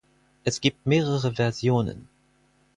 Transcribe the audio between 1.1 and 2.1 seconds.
Versionen.